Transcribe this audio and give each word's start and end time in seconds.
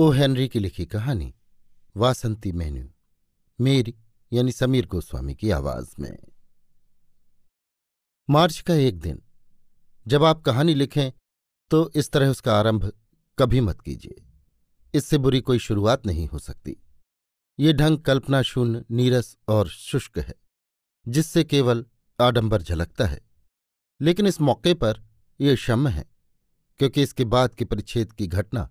O 0.00 0.10
Henry 0.10 0.48
की 0.48 0.58
लिखी 0.58 0.84
कहानी, 0.86 1.34
वासंती 1.96 2.50
मेन्यू 2.52 2.88
मेरी 3.60 3.94
यानी 4.32 4.52
समीर 4.52 4.86
गोस्वामी 4.86 5.34
की 5.34 5.50
आवाज़ 5.50 5.94
में। 5.98 6.18
मार्च 8.30 8.60
का 8.60 8.74
एक 8.74 8.98
दिन, 8.98 9.22
जब 10.06 10.24
आप 10.24 10.42
कहानी 10.42 10.74
लिखें 10.74 11.10
तो 11.70 11.90
इस 11.94 12.10
तरह 12.10 12.28
उसका 12.28 12.58
आरंभ 12.58 12.92
कभी 13.38 13.60
मत 13.60 13.80
कीजिए। 13.80 14.24
इससे 14.94 15.18
बुरी 15.18 15.40
कोई 15.40 15.58
शुरुआत 15.58 16.06
नहीं 16.06 16.28
हो 16.28 16.38
सकती। 16.38 16.76
ये 17.58 17.72
ढंग 17.72 17.98
कल्पना 17.98 18.42
शून्य, 18.42 18.84
नीरस 18.90 19.36
और 19.48 19.68
शुष्क 19.68 20.18
है, 20.18 20.34
जिससे 21.08 21.44
केवल 21.44 21.86
आडंबर 22.20 22.62
झलकता 22.62 23.06
है। 23.06 23.20
लेकिन 24.00 24.26
इस 24.26 24.40
मौके 24.40 24.74
पर 24.74 25.04
यह 25.40 25.54
क्षम 25.54 25.88
है, 25.88 26.08
क्योंकि 26.78 27.02
इसके 27.02 27.24
बाद 27.24 27.54
के 27.54 27.64
परिच्छेद 27.64 28.12
की 28.12 28.26
घटना 28.26 28.70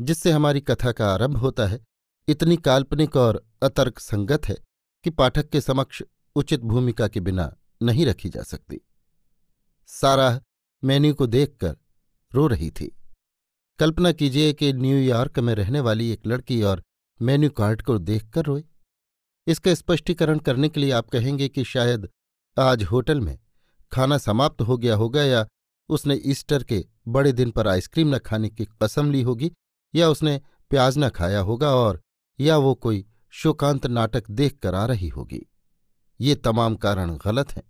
जिससे 0.00 0.30
हमारी 0.30 0.60
कथा 0.60 0.92
का 0.92 1.12
आरंभ 1.12 1.36
होता 1.36 1.66
है, 1.66 1.84
इतनी 2.28 2.56
काल्पनिक 2.56 3.16
और 3.16 3.46
अतर्क 3.62 3.98
संगत 3.98 4.48
है 4.48 4.56
कि 5.04 5.10
पाठक 5.10 5.48
के 5.48 5.60
समक्ष 5.60 6.02
उचित 6.36 6.60
भूमिका 6.60 7.08
के 7.08 7.20
बिना 7.20 7.56
नहीं 7.82 8.06
रखी 8.06 8.28
जा 8.28 8.42
सकती। 8.42 8.80
साराह 9.86 10.40
मेन्यू 10.84 11.14
को 11.14 11.26
देखकर 11.26 11.76
रो 12.34 12.46
रही 12.46 12.70
थी। 12.70 12.96
कल्पना 13.78 14.12
कीजिए 14.12 14.52
कि 14.52 14.72
न्यूयॉर्क 14.72 15.38
में 15.38 15.54
रहने 15.54 15.80
वाली 15.80 16.10
एक 16.10 16.26
लड़की 16.26 16.62
और 16.62 16.82
मेन्यू 17.22 17.50
कार्ड 17.50 17.82
को 17.82 17.98
देखकर 17.98 18.44
रोए। 18.44 18.64
इसका 19.46 19.74
स्पष्टीकरण 19.74 20.38
करने 20.38 20.68
के 20.68 20.80
लिए 20.80 20.90
आप 20.90 21.08
कहेंगे 21.08 21.48
कि 21.48 21.64
शायद 21.64 22.08
आज 22.58 22.82
होटल 22.82 23.20
में 23.20 23.38
खाना 23.92 24.18
समाप्त 24.18 24.62
हो 24.62 24.76
गया 24.78 24.96
होगा 24.96 25.22
या 25.22 25.46
उसने 25.88 26.14
ईस्टर 26.24 26.64
के 26.64 26.84
बड़े 27.08 27.32
दिन 27.32 27.50
पर 27.50 27.68
आइसक्रीम 27.68 28.14
न 28.14 28.18
खाने 28.18 28.48
की 28.48 28.64
कसम 28.82 29.10
ली 29.10 29.22
होगी 29.22 29.52
या 29.94 30.08
उसने 30.08 30.40
प्याज 30.70 30.98
न 30.98 31.08
खाया 31.08 31.40
होगा 31.40 31.74
और 31.74 32.02
या 32.40 32.56
वो 32.56 32.74
कोई 32.74 33.06
शोकांत 33.30 33.86
नाटक 33.86 34.30
देख 34.30 34.58
कर 34.58 34.74
आ 34.74 34.86
रही 34.86 35.08
होगी। 35.08 35.46
ये 36.20 36.34
तमाम 36.34 36.76
कारण 36.76 37.16
गलत 37.16 37.52
हैं। 37.52 37.62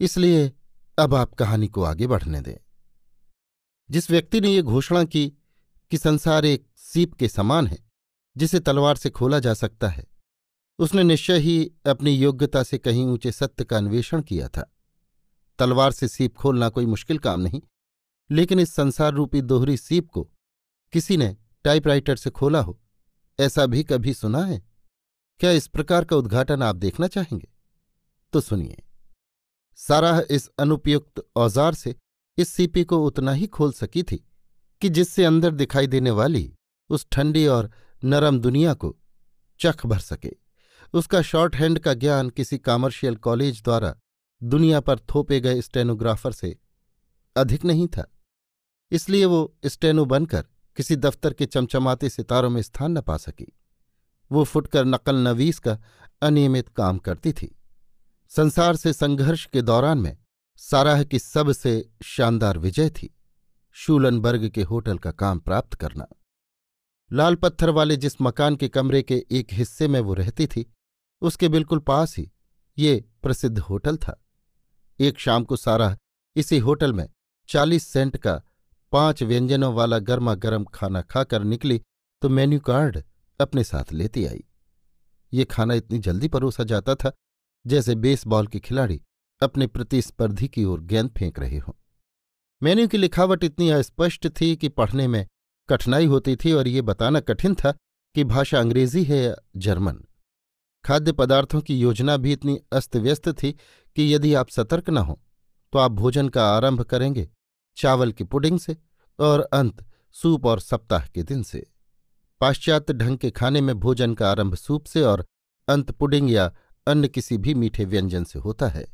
इसलिए 0.00 0.52
अब 0.98 1.14
आप 1.14 1.34
कहानी 1.34 1.68
को 1.68 1.82
आगे 1.82 2.06
बढ़ने 2.06 2.40
दें। 2.40 2.56
जिस 3.90 4.10
व्यक्ति 4.10 4.40
ने 4.40 4.48
ये 4.48 4.62
घोषणा 4.62 5.04
की 5.04 5.32
कि 5.90 5.98
संसार 5.98 6.44
एक 6.44 6.68
सीप 6.76 7.14
के 7.14 7.28
समान 7.28 7.66
है, 7.66 7.78
जिसे 8.36 8.60
तलवार 8.60 8.96
से 8.96 9.10
खोला 9.10 9.38
जा 9.38 9.54
सकता 9.54 9.88
है, 9.88 10.06
उसने 10.78 11.02
निश्चय 11.02 11.38
ही 11.38 11.72
अपनी 11.86 12.10
योग्यता 12.10 12.62
से 12.62 12.78
कहीं 12.78 13.06
ऊँचे 13.06 13.32
सत्य 13.32 13.64
का 13.64 13.76
अन्वेषण 13.76 14.22
किया 14.22 14.48
था। 14.48 14.74
तलवार 15.58 15.92
से 15.92 16.08
सीप 16.08 16.36
खोलना 16.36 16.68
कोई 16.68 16.86
मुश्किल 16.86 17.18
काम 17.18 17.40
नहीं, 17.40 17.62
लेकिन 18.30 18.60
इस 18.60 18.74
संसार 18.74 19.12
रूपी 19.12 19.42
दोहरी 19.42 19.76
सीप 19.76 20.10
को 20.10 20.30
किसी 20.92 21.16
ने 21.16 21.36
टाइपराइटर 21.64 22.16
से 22.16 22.30
खोला 22.30 22.60
हो, 22.60 22.78
ऐसा 23.38 23.66
भी 23.66 23.82
कभी 23.84 24.14
सुना 24.14 24.44
है? 24.44 24.62
क्या 25.40 25.50
इस 25.50 25.66
प्रकार 25.68 26.04
का 26.04 26.16
उद्घाटन 26.16 26.62
आप 26.62 26.76
देखना 26.76 27.06
चाहेंगे? 27.06 27.48
तो 28.32 28.40
सुनिए। 28.40 28.82
साराह 29.78 30.20
इस 30.30 30.48
अनुपयुक्त 30.58 31.22
औज़ार 31.36 31.74
से 31.74 31.94
इस 32.38 32.48
सीपी 32.48 32.84
को 32.84 33.04
उतना 33.06 33.32
ही 33.32 33.46
खोल 33.46 33.72
सकी 33.72 34.02
थी 34.02 34.16
कि 34.82 34.88
जिससे 34.88 35.24
अंदर 35.24 35.50
दिखाई 35.50 35.86
देने 35.86 36.10
वाली 36.10 36.52
उस 36.90 37.06
ठंडी 37.12 37.46
और 37.46 37.70
नरम 38.02 38.38
दुनिया 38.40 38.74
को 38.74 38.94
चख 39.60 39.86
भर 39.86 39.98
सके। 39.98 40.32
उसका 40.94 41.22
शॉर्ट 41.22 41.56
हैंड 41.56 41.78
का 41.78 41.94
ज्ञान 41.94 42.30
किसी 42.30 42.58
कॉमर्शियल 42.58 43.16
कॉलेज 43.16 43.62
द्वारा 43.62 43.94
दुनिया 44.42 44.80
पर 44.80 44.98
थोपे 45.14 45.40
गए 45.40 45.60
स्टेनोग्राफर 45.62 46.32
से 46.32 46.56
अधिक 47.36 47.64
नहीं 47.64 47.86
था। 47.88 48.10
इसलिए 48.92 49.24
वो 49.24 49.40
स्टेनो 49.66 50.04
बनकर 50.04 50.44
किसी 50.78 50.96
दफ्तर 50.96 51.32
के 51.32 51.46
चमचमाते 51.46 52.08
सितारों 52.08 52.50
में 52.50 52.62
स्थान 52.62 52.98
न 52.98 53.00
पा 53.00 53.16
सकी। 53.16 53.46
वो 54.32 54.44
फुटकर 54.44 54.84
नकल 54.84 55.16
नवीस 55.16 55.58
का 55.58 55.78
अनियमित 56.22 56.68
काम 56.68 56.98
करती 56.98 57.32
थी। 57.32 57.58
संसार 58.28 58.76
से 58.76 58.92
संघर्ष 58.92 59.46
के 59.46 59.62
दौरान 59.62 59.98
में 59.98 60.16
साराह 60.56 61.04
की 61.04 61.18
सबसे 61.18 61.90
शानदार 62.02 62.58
विजय 62.58 62.90
थी 62.90 63.16
शूलनबर्ग 63.72 64.48
के 64.48 64.62
होटल 64.62 64.98
का 64.98 65.10
काम 65.12 65.38
प्राप्त 65.38 65.74
करना। 65.74 66.06
लाल 67.12 67.34
पत्थर 67.34 67.70
वाले 67.70 67.96
जिस 67.96 68.20
मकान 68.22 68.56
के 68.56 68.68
कमरे 68.68 69.02
के 69.02 69.24
एक 69.30 69.52
हिस्से 69.52 69.88
में 69.88 70.00
वो 70.00 70.14
रहती 70.14 70.46
थी, 70.46 70.74
उसके 71.22 71.48
बिल्कुल 71.48 71.78
पास 71.78 72.16
ही 72.16 72.30
ये 72.78 73.04
प्रसिद्ध 73.22 73.58
होटल 73.58 73.96
था। 73.96 74.24
एक 75.00 75.18
शाम 75.18 75.44
को 75.44 75.56
साराह 75.56 75.96
इसी 76.36 76.58
होटल 76.58 76.92
में 76.92 77.08
चालीस 77.48 77.86
सेंट 77.86 78.16
का 78.16 78.42
पाँच 78.92 79.22
व्यंजनों 79.22 79.72
वाला 79.74 79.98
गर्मा 79.98 80.34
गर्म 80.34 80.64
खाना 80.64 81.02
खाकर 81.02 81.42
निकली 81.44 81.80
तो 82.22 82.28
मेन्यू 82.28 82.60
कार्ड 82.60 83.02
अपने 83.40 83.64
साथ 83.64 83.92
लेती 83.92 84.24
आई। 84.26 84.44
ये 85.32 85.44
खाना 85.44 85.74
इतनी 85.74 85.98
जल्दी 85.98 86.28
परोसा 86.28 86.64
जाता 86.64 86.94
था 86.94 87.12
जैसे 87.64 87.94
बेसबॉल 87.94 88.46
के 88.46 88.58
खिलाड़ी 88.58 89.00
अपने 89.42 89.66
प्रतिस्पर्धी 89.66 90.48
की 90.48 90.64
ओर 90.64 90.80
गेंद 90.80 91.10
फेंक 91.10 91.38
रहे 91.38 91.58
हों। 91.58 91.72
मेन्यू 92.62 92.88
की 92.88 92.98
लिखावट 92.98 93.44
इतनी 93.44 93.70
अस्पष्ट 93.70 94.28
थी 94.40 94.56
कि 94.56 94.68
पढ़ने 94.68 95.06
में 95.08 95.26
कठिनाई 95.68 96.06
होती 96.06 96.36
थी 96.36 96.52
और 96.52 96.68
ये 96.68 96.82
बताना 96.82 97.20
कठिन 97.20 97.54
था 97.54 97.72
कि 98.14 98.24
भाषा 98.24 98.60
अंग्रेज़ी 98.60 99.04
है 99.04 99.22
या 99.22 99.34
जर्मन। 99.56 100.04
खाद्य 100.84 101.12
पदार्थों 101.12 101.60
की 101.60 101.78
योजना 101.78 102.16
भी 102.16 102.32
इतनी 102.32 102.58
अस्त 102.72 102.96
व्यस्त 102.96 103.28
थी 103.32 103.52
कि 103.96 104.14
यदि 104.14 104.34
आप 104.34 104.48
सतर्क 104.48 104.90
न 104.90 104.98
हो 104.98 105.20
तो 105.72 105.78
आप 105.78 105.92
भोजन 105.92 106.28
का 106.28 106.48
आरंभ 106.48 106.82
करेंगे 106.82 107.28
चावल 107.78 108.12
की 108.12 108.24
पुडिंग 108.24 108.58
से 108.58 108.76
और 109.18 109.40
अंत 109.52 109.84
सूप 110.14 110.46
और 110.46 110.60
सप्ताह 110.60 111.06
के 111.06 111.22
दिन 111.22 111.42
से। 111.42 111.66
पाश्चात्य 112.40 112.94
ढंग 112.94 113.18
के 113.18 113.30
खाने 113.30 113.60
में 113.60 113.74
भोजन 113.80 114.14
का 114.14 114.30
आरंभ 114.30 114.54
सूप 114.54 114.84
से 114.84 115.02
और 115.02 115.24
अंत 115.68 115.90
पुडिंग 115.90 116.30
या 116.30 116.52
अन्य 116.86 117.08
किसी 117.08 117.38
भी 117.38 117.54
मीठे 117.54 117.84
व्यंजन 117.84 118.24
से 118.24 118.38
होता 118.38 118.68
है। 118.68 118.86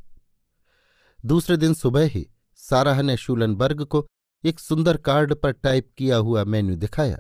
दूसरे 1.25 1.57
दिन 1.57 1.75
सुबह 1.75 2.07
ही 2.07 2.27
साराह 2.61 3.03
ने 3.03 3.17
शूलनबर्ग 3.17 3.85
को 3.85 4.07
एक 4.45 4.61
सुंदर 4.61 4.97
कार्ड 4.97 5.35
पर 5.35 5.53
टाइप 5.53 5.89
किया 5.99 6.17
हुआ 6.17 6.45
मेन्यू 6.45 6.77
दिखाया, 6.77 7.19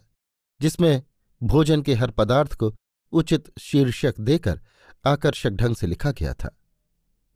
जिसमें 0.60 1.02
भोजन 1.40 1.82
के 1.82 1.94
हर 1.94 2.10
पदार्थ 2.10 2.54
को 2.54 2.74
उचित 3.12 3.52
शीर्षक 3.58 4.20
देकर 4.20 4.60
आकर्षक 5.04 5.50
ढंग 5.50 5.76
से 5.76 5.86
लिखा 5.86 6.10
गया 6.10 6.32
था। 6.34 6.50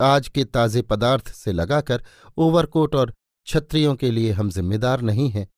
आज 0.01 0.29
के 0.29 0.45
ताजे 0.45 0.83
पदार्थ 0.83 1.33
से 1.33 1.53
लगाकर 1.53 2.05
ओवरकोट 2.37 2.95
और 2.95 3.13
क्षत्रियों 3.49 3.95
के 3.95 4.11
लिए 4.11 4.33
हम 4.33 4.51
जिम्मेदार 4.51 5.01
नहीं 5.01 5.31
हैं, 5.31 5.49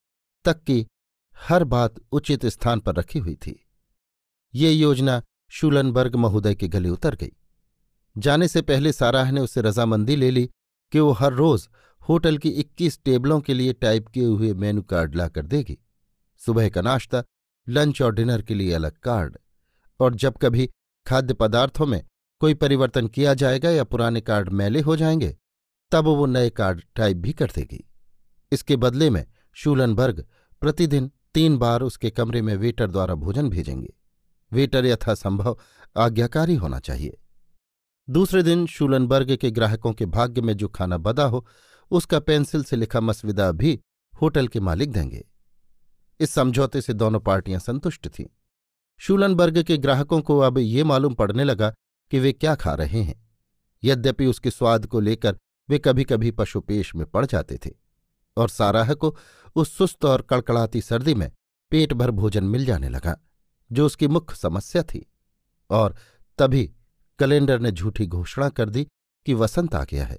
तक 0.45 0.63
कि 0.63 0.87
हर 1.37 1.65
बात 1.65 1.95
उचित 2.13 2.47
स्थान 2.47 2.81
पर 2.81 2.95
रखी 2.95 3.19
हुई 3.19 3.35
थी। 3.35 3.67
ये 4.55 4.73
योजना 4.73 5.23
शूलनबर्ग 5.51 6.17
महोदय 6.17 6.55
के 6.55 6.69
गले 6.69 6.89
उतर 6.89 7.15
गई। 7.15 7.33
जाने 8.19 8.49
से 8.49 8.63
पहले 8.63 8.93
साराह 8.93 9.31
ने 9.31 9.41
उससे 9.41 9.61
रजामंदी 9.61 10.17
ले 10.17 10.31
ली 10.31 10.51
कि 10.93 11.01
वो 11.01 11.13
हर 11.13 11.33
रोज 11.33 11.69
होटल 12.09 12.39
की 12.39 12.49
इक्कीस 12.49 13.03
टेबलों 13.05 13.41
के 13.41 13.55
लिए 13.55 13.73
टाइप 13.73 14.09
किए 14.09 14.25
हुए 14.25 14.55
मेनू 14.55 14.83
कार्ड 14.83 15.15
लाकर 15.15 15.47
देगी। 15.47 15.79
सुबह 16.39 16.69
का 16.69 16.81
नाश्ता, 16.81 17.25
लंच 17.69 18.03
और 18.03 18.15
डिनर 18.15 18.43
के 18.43 18.55
लिए 18.55 18.73
अलग 18.73 18.93
कार्ड। 18.93 19.39
और 20.01 20.15
जब 20.15 20.37
कभी 20.37 20.71
खाद्य 21.07 21.35
पदार्थों 21.35 21.87
में 21.87 22.07
कोई 22.41 22.55
परिवर्तन 22.55 23.07
किया 23.07 23.35
जाएगा 23.35 23.71
या 23.71 23.85
पुराने 23.85 24.21
कार्ड 24.21 24.49
मैले 24.49 24.81
हो 24.81 24.97
जाएँगे 24.97 25.37
तब 25.93 26.05
वो 26.05 26.27
नए 26.27 26.51
कार्ड 26.51 26.83
टाइप 26.97 27.17
भी 27.17 27.33
कर 27.33 27.51
देगी। 27.55 27.85
इसके 28.53 28.77
बदले 28.77 29.11
में 29.11 29.27
शूलनबर्ग 29.53 30.27
प्रतिदिन 30.61 31.11
तीन 31.35 31.59
बार 31.59 31.83
उसके 31.83 32.11
कमरे 32.11 32.43
में 32.43 32.57
वेटर 32.57 32.91
द्वारा 32.91 33.15
भोजन 33.15 33.49
भेजेंगे। 33.51 33.95
वेटर 34.53 34.87
यथासंभव 34.87 35.59
आज्ञाकारी 35.97 36.55
होना 36.55 36.79
चाहिए। 36.79 37.19
दूसरे 38.11 38.43
दिन 38.43 38.67
शूलनबर्ग 38.67 39.37
के 39.37 39.51
ग्राहकों 39.51 39.93
के 39.93 40.07
भाग्य 40.07 40.41
में 40.41 40.57
जो 40.57 40.69
खाना 40.69 40.99
बदा 40.99 41.25
हो, 41.25 41.47
उसका 41.91 42.21
पेंसिल 42.21 42.65
से 42.65 42.77
लिखा 42.77 43.01
मसविदा 43.01 43.53
भी 43.53 43.81
होटल 44.23 44.49
के 44.49 44.61
मालिक 44.61 44.93
देंगे। 44.93 45.29
इस 46.21 46.31
समझौते 46.31 46.81
से 46.81 46.93
दोनों 46.93 47.21
पार्टियाँ 47.21 47.61
संतुष्ट 47.61 48.09
थीं। 48.09 48.27
शूलनबर्ग 48.99 49.63
के 49.63 49.77
ग्राहकों 49.79 50.21
को 50.21 50.39
अब 50.39 50.59
ये 50.59 50.85
मालूम 50.85 51.15
पड़ने 51.15 51.45
लगा 51.45 51.75
कि 52.11 52.19
वे 52.19 52.33
क्या 52.33 52.55
खा 52.55 52.75
रहे 52.75 53.03
हैं। 53.03 53.29
यद्यपि 53.85 54.27
उसके 54.27 54.51
स्वाद 54.51 54.87
को 54.87 55.01
लेकर 55.01 55.37
वे 55.71 55.79
कभी 55.79 56.05
कभी 56.05 56.31
पशुपेश 56.31 56.95
में 56.95 57.07
पड़ 57.07 57.27
जाते 57.27 57.59
थे 57.67 57.71
और 58.37 58.49
साराह 58.49 58.95
को 58.95 59.17
उस 59.55 59.77
सुस्त 59.77 60.05
और 60.05 60.23
कड़कड़ाती 60.23 60.81
सर्दी 60.81 61.15
में 61.15 61.33
पेट 61.71 61.93
भर 61.93 62.11
भोजन 62.11 62.45
मिल 62.45 62.65
जाने 62.65 62.89
लगा, 62.89 63.21
जो 63.73 63.87
उसकी 63.87 64.09
मुख्य 64.09 64.37
समस्या 64.37 64.83
थी। 64.83 65.13
और 65.71 65.97
तभी 66.39 66.65
कैलेंडर 67.19 67.61
ने 67.61 67.73
झूठी 67.73 68.07
घोषणा 68.07 68.49
कर 68.49 68.71
दी 68.71 68.85
कि 69.27 69.35
वसंत 69.35 69.75
आ 69.75 69.85
गया 69.85 70.07
है। 70.07 70.19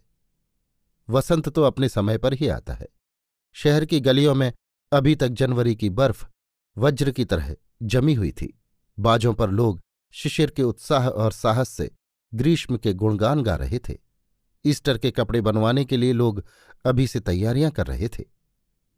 वसंत 1.09 1.49
तो 1.49 1.63
अपने 1.63 1.89
समय 1.89 2.17
पर 2.17 2.33
ही 2.33 2.47
आता 2.47 2.73
है। 2.73 2.87
शहर 3.53 3.85
की 3.85 3.99
गलियों 3.99 4.35
में 4.35 4.53
अभी 4.91 5.15
तक 5.15 5.27
जनवरी 5.27 5.75
की 5.75 5.89
बर्फ़ 5.89 6.25
वज्र 6.77 7.11
की 7.11 7.25
तरह 7.25 7.55
जमी 7.83 8.13
हुई 8.13 8.31
थी। 8.31 8.59
बाजों 8.99 9.33
पर 9.33 9.49
लोग 9.49 9.81
शिशिर 10.11 10.49
के 10.49 10.63
उत्साह 10.63 11.07
और 11.07 11.31
साहस 11.31 11.69
से 11.69 11.91
ग्रीष्म 12.33 12.77
के 12.77 12.93
गुणगान 12.93 13.43
गा 13.43 13.55
रहे 13.55 13.79
थे। 13.79 14.10
ईस्टर 14.65 14.97
के 14.97 15.11
कपड़े 15.11 15.41
बनवाने 15.41 15.85
के 15.85 15.97
लिए 15.97 16.13
लोग 16.13 16.43
अभी 16.85 17.07
से 17.07 17.19
तैयारियाँ 17.19 17.71
कर 17.71 17.87
रहे 17.87 18.07
थे। 18.07 18.23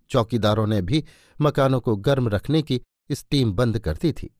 चौकीदारों 0.09 0.67
ने 0.67 0.81
भी 0.81 1.05
मकानों 1.41 1.79
को 1.79 1.95
गर्म 1.95 2.29
रखने 2.29 2.61
की 2.61 2.81
स्टीम 3.11 3.53
बंद 3.53 3.79
कर 3.79 3.97
दी 3.97 4.13
थी। 4.13 4.35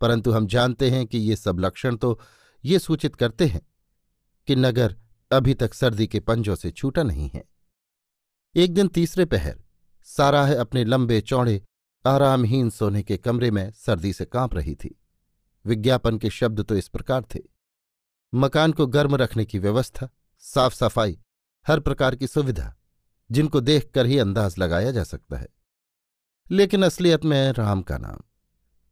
परंतु 0.00 0.32
हम 0.32 0.46
जानते 0.46 0.90
हैं 0.90 1.06
कि 1.06 1.18
ये 1.18 1.36
सब 1.36 1.58
लक्षण 1.58 1.96
तो 1.96 2.20
ये 2.64 2.78
सूचित 2.78 3.16
करते 3.16 3.46
हैं 3.46 3.62
कि 4.46 4.56
नगर 4.56 4.96
अभी 5.32 5.54
तक 5.54 5.74
सर्दी 5.74 6.06
के 6.06 6.20
पंजों 6.20 6.54
से 6.54 6.70
छूटा 6.70 7.02
नहीं 7.02 7.30
है। 7.34 7.44
एक 8.56 8.74
दिन 8.74 8.88
तीसरे 8.88 9.24
पहर 9.24 9.62
साराह 10.04 10.54
अपने 10.54 10.84
लंबे 10.84 11.20
चौड़े, 11.20 11.62
आरामहीन 12.06 12.70
सोने 12.70 13.02
के 13.02 13.16
कमरे 13.16 13.50
में 13.50 13.72
सर्दी 13.72 14.12
से 14.12 14.24
काँप 14.24 14.54
रही 14.54 14.74
थी। 14.74 15.00
विज्ञापन 15.66 16.18
के 16.18 16.30
शब्द 16.30 16.60
तो 16.60 16.76
इस 16.76 16.88
प्रकार 16.88 17.24
थे। 17.34 17.40
मकान 18.34 18.72
को 18.72 18.86
गर्म 18.86 19.16
रखने 19.16 19.44
की 19.44 19.58
व्यवस्था 19.58 20.08
साफ़ 20.42 20.74
सफ़ाई, 20.74 21.20
हर 21.66 21.80
प्रकार 21.80 22.16
की 22.16 22.26
सुविधा, 22.26 22.76
जिनको 23.30 23.60
देखकर 23.60 24.06
ही 24.06 24.18
अंदाज 24.18 24.58
लगाया 24.58 24.90
जा 24.90 25.04
सकता 25.04 25.36
है। 25.36 25.48
लेकिन 26.50 26.82
असलियत 26.82 27.24
में 27.24 27.52
राम 27.52 27.82
का 27.82 27.98
नाम। 27.98 28.20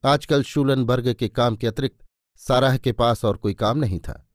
आजकल 0.09 0.43
शूलनबर्ग 0.43 1.15
के 1.15 1.29
काम 1.29 1.57
के 1.57 1.67
अतिरिक्त 1.67 2.05
साराह 2.37 2.77
के 2.77 2.93
पास 2.93 3.25
और 3.25 3.37
कोई 3.37 3.55
काम 3.55 3.79
नहीं 3.79 4.01
था। 4.01 4.29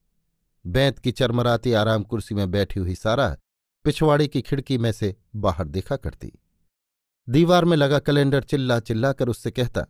बैंत 0.67 0.99
की 0.99 1.11
चरमराती 1.11 1.73
आराम 1.73 2.03
कुर्सी 2.03 2.35
में 2.35 2.51
बैठी 2.51 2.79
हुई 2.79 2.95
साराह 2.95 3.35
पिछवाड़े 3.83 4.27
की 4.27 4.41
खिड़की 4.41 4.77
में 4.77 4.91
से 4.91 5.15
बाहर 5.35 5.67
देखा 5.67 5.95
करती। 5.95 6.31
दीवार 7.29 7.65
में 7.65 7.77
लगा 7.77 7.99
कैलेंडर 7.99 8.43
चिल्ला 8.43 8.79
चिल्ला 8.79 9.13
कर 9.13 9.29
उससे 9.29 9.51
कहता, 9.51 9.85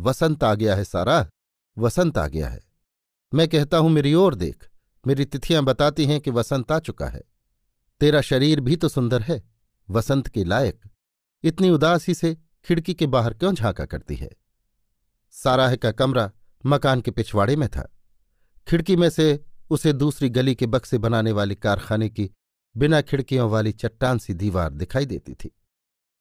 वसंत 0.00 0.44
आ 0.44 0.54
गया 0.54 0.76
है 0.76 0.84
साराह, 0.84 1.26
वसंत 1.78 2.18
आ 2.18 2.26
गया 2.26 2.48
है। 2.48 2.60
मैं 3.34 3.48
कहता 3.48 3.76
हूँ, 3.76 3.90
मेरी 3.90 4.14
ओर 4.14 4.34
देख। 4.34 4.68
मेरी 5.08 5.24
तिथियाँ 5.24 5.64
बताती 5.64 6.06
हैं 6.06 6.20
कि 6.20 6.30
वसंत 6.30 6.72
आ 6.72 6.78
चुका 6.78 7.06
है। 7.06 7.22
तेरा 8.00 8.20
शरीर 8.20 8.60
भी 8.60 8.76
तो 8.76 8.88
सुंदर 8.88 9.22
है, 9.22 9.42
वसंत 9.90 10.28
के 10.28 10.44
लायक। 10.44 10.80
इतनी 11.44 11.70
उदासी 11.70 12.14
से 12.14 12.36
खिड़की 12.64 12.94
के 12.94 13.06
बाहर 13.06 13.34
क्यों 13.34 13.52
झांका 13.52 13.84
करती 13.84 14.14
है? 14.14 14.30
साराह 15.30 15.76
का 15.76 15.92
कमरा 15.92 16.30
मकान 16.66 17.00
के 17.00 17.10
पिछवाड़े 17.10 17.56
में 17.56 17.68
था। 17.68 17.96
खिड़की 18.68 18.96
में 18.96 19.10
से 19.10 19.44
उसे 19.70 19.92
दूसरी 19.92 20.28
गली 20.28 20.54
के 20.54 20.66
बक्से 20.66 20.98
बनाने 20.98 21.32
वाले 21.32 21.54
कारखाने 21.54 22.08
की 22.08 22.30
बिना 22.76 23.00
खिड़कियों 23.00 23.50
वाली 23.50 23.72
चट्टान 23.72 24.18
सी 24.18 24.34
दीवार 24.34 24.72
दिखाई 24.72 25.06
देती 25.06 25.34
थी। 25.34 25.56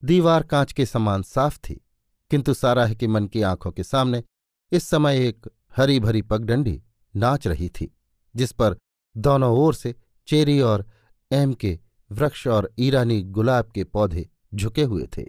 दीवार 0.04 0.44
कांच 0.44 0.74
के 0.74 0.86
समान 0.86 1.24
साफ़ 1.24 1.60
थी, 1.60 1.86
किंतु 2.32 2.54
साराह 2.54 2.94
के 2.94 3.08
मन 3.08 3.28
की 3.28 3.42
आँखों 3.42 3.72
के 3.72 3.84
सामने 3.84 4.24
इस 4.72 4.84
समय 4.84 5.28
एक 5.28 5.50
हरी 5.76 6.00
भरी 6.00 6.22
पगडंडी 6.22 6.84
नाच 7.16 7.48
रही 7.48 7.70
थी। 7.70 7.97
जिस 8.38 8.52
पर 8.52 8.78
दोनों 9.16 9.52
ओर 9.58 9.74
से 9.74 9.94
चेरी 10.28 10.60
और 10.62 10.86
एम 11.32 11.54
के 11.54 11.80
वृक्ष 12.12 12.48
और 12.48 12.72
ईरानी 12.80 13.22
गुलाब 13.22 13.72
के 13.72 13.84
पौधे 13.84 14.30
झुके 14.56 14.84
हुए 14.84 15.08
थे। 15.18 15.26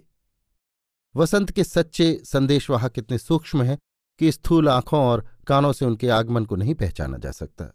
वसंत 1.15 1.51
के 1.51 1.63
सच्चे 1.63 2.21
संदेशवाहक 2.25 2.97
इतने 2.97 3.17
सूक्ष्म 3.17 3.63
हैं 3.63 3.77
कि 4.19 4.31
स्थूल 4.31 4.69
आँखों 4.69 4.99
और 4.99 5.25
कानों 5.47 5.71
से 5.73 5.85
उनके 5.85 6.09
आगमन 6.09 6.45
को 6.45 6.55
नहीं 6.55 6.75
पहचाना 6.75 7.17
जा 7.17 7.31
सकता। 7.31 7.73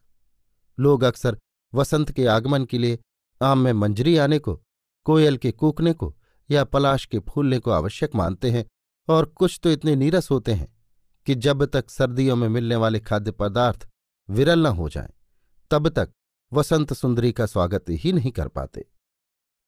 लोग 0.78 1.02
अक्सर 1.02 1.38
वसंत 1.72 2.10
के 2.10 2.26
आगमन 2.26 2.64
के 2.64 2.78
लिए 2.78 2.98
आम 3.40 3.58
में 3.58 3.72
मंजरी 3.72 4.16
आने 4.16 4.38
को, 4.38 4.60
कोयल 5.06 5.36
के 5.36 5.50
कूकने 5.52 5.92
को 5.92 6.14
या 6.50 6.64
पलाश 6.64 7.06
के 7.06 7.18
फूलने 7.18 7.58
को 7.58 7.70
आवश्यक 7.70 8.14
मानते 8.14 8.50
हैं 8.50 8.64
और 9.08 9.24
कुछ 9.24 9.60
तो 9.62 9.70
इतने 9.70 9.96
नीरस 9.96 10.30
होते 10.30 10.52
हैं 10.52 10.68
कि 11.26 11.34
जब 11.34 11.64
तक 11.64 11.90
सर्दियों 11.90 12.36
में 12.36 12.48
मिलने 12.48 12.76
वाले 12.76 13.00
खाद्य 13.00 13.30
पदार्थ 13.30 13.88
विरल 14.28 14.62
न 14.62 14.66
हो 14.66 14.88
जाएँ 14.88 15.12
तब 15.74 15.88
तक 15.88 16.10
वसंत 16.52 16.92
सुंदरी 16.92 17.32
का 17.32 17.46
स्वागत 17.46 17.84
ही 17.90 18.12
नहीं 18.12 18.30
कर 18.32 18.48
पाते। 18.48 18.84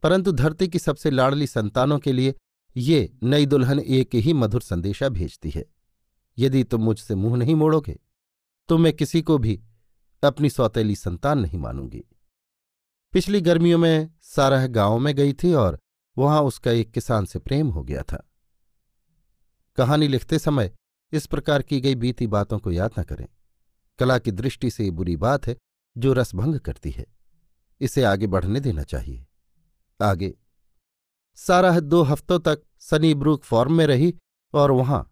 परंतु 0.02 0.32
धरती 0.32 0.68
की 0.68 0.78
सबसे 0.78 1.10
लाडली 1.10 1.46
संतानों 1.46 1.98
के 1.98 2.12
लिए 2.12 2.34
ये 2.76 3.18
नई 3.22 3.46
दुल्हन 3.46 3.80
एक 3.80 4.14
ही 4.14 4.32
मधुर 4.32 4.62
संदेशा 4.62 5.08
भेजती 5.08 5.50
है। 5.50 5.64
यदि 6.38 6.62
तुम 6.64 6.82
मुझसे 6.82 7.14
मुँह 7.14 7.36
नहीं 7.36 7.54
मोड़ोगे 7.54 7.98
तो 8.68 8.78
मैं 8.78 8.92
किसी 8.92 9.22
को 9.22 9.38
भी 9.38 9.60
अपनी 10.22 10.50
सौतेली 10.50 10.96
संतान 10.96 11.38
नहीं 11.38 11.58
मानूँगी। 11.58 12.04
पिछली 13.12 13.40
गर्मियों 13.40 13.78
में 13.78 14.10
सारह 14.22 14.66
गाँव 14.66 14.98
में 14.98 15.14
गई 15.16 15.32
थी 15.32 15.52
और 15.54 15.78
वहाँ 16.18 16.42
उसका 16.42 16.70
एक 16.70 16.92
किसान 16.92 17.24
से 17.24 17.38
प्रेम 17.38 17.68
हो 17.68 17.84
गया 17.84 18.02
था। 18.02 18.24
कहानी 19.76 20.08
लिखते 20.08 20.38
समय 20.38 20.74
इस 21.12 21.26
प्रकार 21.26 21.62
की 21.62 21.80
गई 21.80 21.94
बीती 21.94 22.26
बातों 22.26 22.58
को 22.58 22.72
याद 22.72 22.90
न 22.98 23.02
करें। 23.02 23.26
कला 23.98 24.18
की 24.18 24.30
दृष्टि 24.32 24.70
से 24.70 24.84
ये 24.84 24.90
बुरी 24.90 25.16
बात 25.16 25.46
है 25.46 25.56
जो 25.96 26.12
रसभंग 26.12 26.58
करती 26.60 26.90
है, 26.90 27.06
इसे 27.80 28.02
आगे 28.04 28.26
बढ़ने 28.26 28.60
देना 28.60 28.82
चाहिए। 28.84 29.24
आगे 30.00 30.34
साराह 31.38 31.80
दो 31.80 32.02
हफ्तों 32.02 32.38
तक 32.38 32.62
सनी 32.80 33.14
ब्रूक 33.14 33.42
फॉर्म 33.44 33.72
में 33.72 33.86
रही 33.86 34.14
और 34.54 34.70
वहाँ 34.70 35.10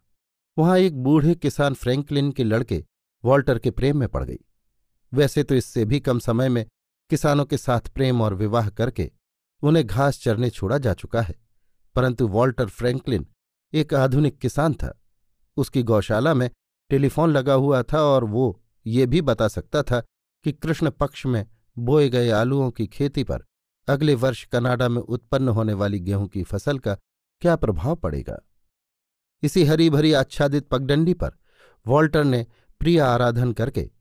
वहाँ 0.57 0.77
एक 0.79 0.97
बूढ़े 1.03 1.35
किसान 1.35 1.73
फ्रैंकलिन 1.73 2.31
के 2.31 2.43
लड़के 2.43 2.83
वॉल्टर 3.23 3.59
के 3.59 3.71
प्रेम 3.71 3.97
में 3.97 4.07
पड़ 4.09 4.23
गई। 4.23 4.39
वैसे 5.13 5.43
तो 5.43 5.55
इससे 5.55 5.85
भी 5.85 5.99
कम 5.99 6.19
समय 6.19 6.49
में 6.49 6.65
किसानों 7.09 7.45
के 7.45 7.57
साथ 7.57 7.89
प्रेम 7.89 8.21
और 8.21 8.33
विवाह 8.33 8.69
करके 8.69 9.11
उन्हें 9.63 9.85
घास 9.85 10.19
चरने 10.19 10.49
छोड़ा 10.49 10.77
जा 10.77 10.93
चुका 10.93 11.21
है, 11.21 11.35
परंतु 11.95 12.27
वॉल्टर 12.27 12.67
फ्रैंकलिन 12.67 13.25
एक 13.73 13.93
आधुनिक 13.93 14.37
किसान 14.39 14.73
था। 14.73 14.97
उसकी 15.57 15.83
गौशाला 15.83 16.33
में 16.33 16.49
टेलीफोन 16.89 17.31
लगा 17.31 17.53
हुआ 17.55 17.81
था 17.83 18.01
और 18.03 18.23
वो 18.25 18.61
ये 18.85 19.05
भी 19.05 19.21
बता 19.23 19.47
सकता 19.47 19.83
था 19.83 20.01
कि 20.45 20.51
कृष्ण 20.51 20.89
पक्ष 20.89 21.25
में 21.25 21.47
बोए 21.77 22.09
गए 22.09 22.29
आलुओं 22.29 22.71
की 22.71 22.87
खेती 22.87 23.23
पर 23.23 23.45
अगले 23.87 24.15
वर्ष 24.15 24.45
कनाडा 24.45 24.89
में 24.89 25.01
उत्पन्न 25.01 25.49
होने 25.49 25.73
वाली 25.73 25.99
गेहूँ 25.99 26.27
की 26.27 26.43
फ़सल 26.43 26.79
का 26.79 26.95
क्या 27.41 27.55
प्रभाव 27.55 27.95
पड़ेगा? 27.95 28.39
इसी 29.43 29.63
हरी 29.63 29.89
भरी 29.89 30.13
आच्छादित 30.13 30.67
पगडंडी 30.67 31.13
पर 31.13 31.31
वॉल्टर 31.87 32.23
ने 32.23 32.47
प्रिय 32.79 32.99
आराधन 32.99 33.53
करके 33.53 33.91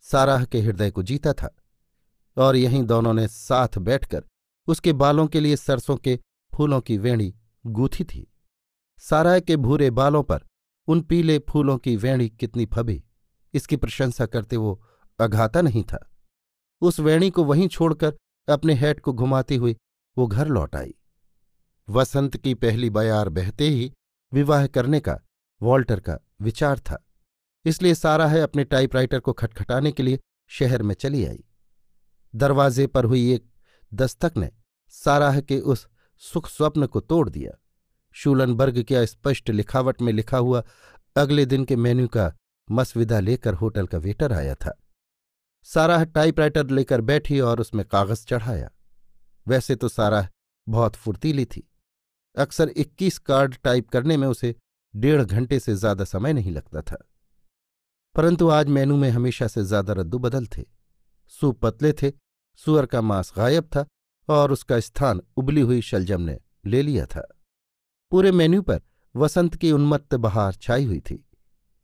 साराह 0.00 0.44
के 0.44 0.60
हृदय 0.60 0.90
को 0.90 1.02
जीता 1.02 1.32
था 1.32 1.56
और 2.36 2.56
यहीं 2.56 2.82
दोनों 2.82 3.14
ने 3.14 3.28
साथ 3.28 3.78
बैठकर 3.78 4.24
उसके 4.66 4.92
बालों 4.92 5.26
के 5.26 5.40
लिए 5.40 5.56
सरसों 5.56 5.96
के 5.96 6.20
फूलों 6.54 6.80
की 6.80 6.98
वेणी 6.98 7.34
गूथी 7.66 8.04
थी। 8.04 8.32
साराह 8.98 9.40
के 9.40 9.56
भूरे 9.56 9.90
बालों 9.90 10.22
पर 10.22 10.40
उन 10.86 11.00
पीले 11.00 11.38
फूलों 11.38 11.78
की 11.78 11.96
वेणी 11.96 12.28
कितनी 12.28 12.66
फबी 12.66 13.04
इसकी 13.54 13.76
प्रशंसा 13.76 14.26
करते 14.26 14.56
वो 14.56 14.86
अघाता 15.18 15.60
नहीं 15.60 15.82
था। 15.84 16.10
उस 16.80 17.00
वेणी 17.00 17.30
को 17.30 17.44
वहीं 17.44 17.68
छोड़कर 17.68 18.14
अपने 18.48 18.74
हैट 18.74 19.00
को 19.00 19.12
घुमाती 19.12 19.56
हुई 19.56 19.76
वो 20.18 20.26
घर 20.26 20.48
लौट 20.48 20.76
आई। 20.76 20.94
वसंत 21.88 22.36
की 22.36 22.54
पहली 22.54 22.90
बयार 22.90 23.28
बहते 23.28 23.68
ही 23.68 23.92
विवाह 24.32 24.66
करने 24.66 25.00
का, 25.00 25.20
वॉल्टर 25.62 26.00
का 26.00 26.18
विचार 26.40 26.78
था। 26.78 27.04
इसलिए 27.64 27.94
सारा 27.94 28.26
है 28.26 28.40
अपने 28.40 28.64
टाइपराइटर 28.64 29.20
को 29.20 29.32
खटखटाने 29.32 29.92
के 29.92 30.02
लिए 30.02 30.20
शहर 30.48 30.82
में 30.82 30.94
चली 30.94 31.24
आई। 31.26 31.44
दरवाजे 32.34 32.86
पर 32.86 33.04
हुई 33.04 33.32
एक 33.32 33.50
दस्तक 33.94 34.32
ने 34.36 34.50
साराह 34.88 35.40
के 35.40 35.60
उस 35.60 35.88
सुख 36.18 36.48
स्वप्न 36.48 36.86
को 36.86 37.00
तोड़ 37.00 37.28
दिया। 37.30 37.52
शूलनबर्ग 38.12 38.82
के 38.82 39.06
स्पष्ट 39.06 39.50
लिखावट 39.50 40.02
में 40.02 40.12
लिखा 40.12 40.38
हुआ, 40.38 40.62
अगले 41.16 41.46
दिन 41.46 41.64
के 41.64 41.76
मेन्यू 41.76 42.08
का 42.08 42.32
मसविदा 42.70 43.20
लेकर 43.20 43.54
होटल 43.54 43.86
का 43.86 43.98
वेटर 43.98 44.32
आया 44.32 44.54
था। 44.54 44.83
साराह 45.68 46.04
टाइपराइटर 46.04 46.70
लेकर 46.70 47.00
बैठी 47.00 47.38
और 47.40 47.60
उसमें 47.60 47.84
कागज़ 47.84 48.24
चढ़ाया। 48.26 48.70
वैसे 49.46 49.74
तो 49.76 49.88
साराह 49.88 50.26
बहुत 50.66 50.96
फुर्तीली 50.96 51.44
थी। 51.44 51.68
अक्सर 52.36 52.68
इक्कीस 52.68 53.18
कार्ड 53.18 53.56
टाइप 53.64 53.88
करने 53.88 54.16
में 54.16 54.26
उसे 54.28 54.54
डेढ़ 54.94 55.22
घंटे 55.22 55.58
से 55.60 55.74
ज़्यादा 55.74 56.04
समय 56.04 56.32
नहीं 56.32 56.50
लगता 56.50 56.82
था। 56.82 56.96
परंतु 58.14 58.48
आज 58.48 58.68
मेनू 58.68 58.96
में 58.96 59.08
हमेशा 59.10 59.46
से 59.46 59.64
ज़्यादा 59.64 59.92
रद्दू 59.92 60.18
बदल 60.18 60.46
थे। 60.46 60.62
सूप 61.32 61.60
पतले 61.60 61.92
थे, 61.92 62.12
सुअर 62.58 62.86
का 62.86 63.00
मांस 63.00 63.32
गायब 63.36 63.64
था 63.66 63.86
और 64.28 64.52
उसका 64.52 64.80
स्थान 64.80 65.20
उबली 65.36 65.60
हुई 65.60 65.80
शलजम 65.82 66.20
ने 66.20 66.38
ले 66.66 66.82
लिया 66.82 67.06
था। 67.06 67.26
पूरे 68.12 68.32
मेन्यू 68.32 68.62
पर 68.62 68.80
वसंत 69.14 69.56
की 69.56 69.72
उन्मत्त 69.72 70.14
बहार 70.16 70.54
छाई 70.54 70.84
हुई 70.84 71.00
थी। 71.00 71.24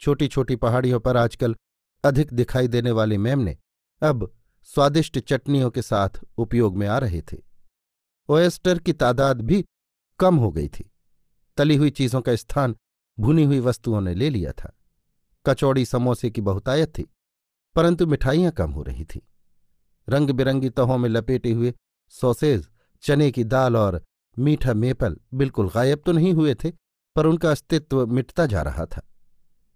छोटी 0.02 0.28
छोटी 0.28 0.56
पहाड़ियों 0.56 1.00
पर 1.00 1.16
आजकल 1.16 1.56
अधिक 2.04 2.32
दिखाई 2.32 2.68
देने 2.68 2.90
वाले 2.90 3.18
मेमने 3.18 3.56
अब 4.02 4.30
स्वादिष्ट 4.68 5.18
चटनियों 5.18 5.70
के 5.70 5.82
साथ 5.82 6.20
उपयोग 6.38 6.76
में 6.76 6.86
आ 6.86 6.98
रहे 6.98 7.20
थे। 7.22 7.36
ओएस्टर 8.28 8.78
की 8.78 8.92
तादाद 8.92 9.40
भी 9.40 9.64
कम 10.20 10.36
हो 10.36 10.50
गई 10.50 10.68
थी। 10.68 10.90
तली 11.58 11.76
हुई 11.76 11.90
चीज़ों 11.90 12.20
का 12.20 12.34
स्थान 12.36 12.74
भुनी 13.18 13.44
हुई 13.44 13.58
वस्तुओं 13.60 14.00
ने 14.00 14.14
ले 14.14 14.30
लिया 14.30 14.52
था। 14.52 14.72
कचौड़ी 15.46 15.84
समोसे 15.84 16.30
की 16.30 16.40
बहुतायत 16.40 16.88
थी, 16.98 17.02
परंतु 17.76 18.06
मिठाइयाँ 18.06 18.52
कम 18.52 18.70
हो 18.70 18.82
रही 18.82 19.04
थीं। 19.04 19.20
रंग 20.08 20.30
बिरंगी 20.30 20.70
तहों 20.70 20.98
में 20.98 21.08
लपेटे 21.08 21.52
हुए 21.52 21.72
सॉसेज 22.12 22.68
चने 23.02 23.30
की 23.30 23.44
दाल 23.44 23.76
और 23.76 24.02
मीठा 24.36 24.74
मेपल 24.74 25.16
बिल्कुल 25.34 25.68
गायब 25.70 26.02
तो 26.06 26.12
नहीं 26.12 26.32
हुए 26.32 26.54
थे, 26.54 26.70
पर 27.16 27.26
उनका 27.26 27.50
अस्तित्व 27.50 28.06
मिटता 28.06 28.46
जा 28.46 28.62
रहा 28.62 28.86
था। 28.86 29.06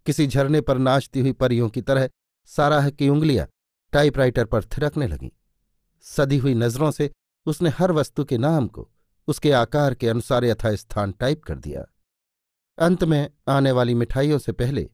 किसी 0.06 0.26
झरने 0.26 0.60
पर 0.60 0.78
नाचती 0.78 1.20
हुई 1.20 1.32
परियों 1.32 1.68
की 1.68 1.82
तरह 1.82 2.08
साराह 2.50 2.90
की 2.90 3.08
उंगलियाँ 3.08 3.46
टाइपराइटर 3.94 4.44
पर 4.44 4.64
थिरकने 4.64 5.06
लगीं। 5.06 5.30
सदी 6.04 6.38
हुई 6.38 6.54
नज़रों 6.54 6.90
से 6.90 7.10
उसने 7.46 7.70
हर 7.70 7.92
वस्तु 7.92 8.24
के 8.24 8.38
नाम 8.38 8.66
को 8.68 8.88
उसके 9.28 9.52
आकार 9.52 9.94
के 9.94 10.08
अनुसार 10.08 10.44
यथास्थान 10.44 11.12
टाइप 11.12 11.42
कर 11.44 11.58
दिया। 11.58 11.84
अंत 12.78 13.04
में 13.04 13.30
आने 13.48 13.72
वाली 13.72 13.94
मिठाइयों 13.94 14.38
से 14.38 14.52
पहले 14.52 14.90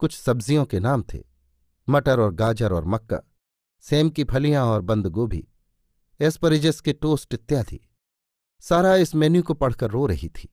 कुछ 0.00 0.16
सब्जियों 0.16 0.64
के 0.64 0.80
नाम 0.80 1.04
थे, 1.14 1.22
मटर 1.88 2.20
और 2.20 2.32
गाजर 2.34 2.72
और 2.72 2.84
मक्का, 2.84 3.20
सेम 3.80 4.10
की 4.10 4.24
फलियाँ 4.24 4.64
और 4.66 4.80
बंद 4.80 5.06
गोभी, 5.06 5.46
एस्परिजस 6.20 6.80
के 6.80 6.92
टोस्ट 6.92 7.34
इत्यादि। 7.34 7.80
सारा 8.60 8.94
इस 8.94 9.14
मेन्यू 9.14 9.42
को 9.42 9.54
पढ़कर 9.54 9.90
रो 9.90 10.06
रही 10.06 10.28
थी। 10.28 10.48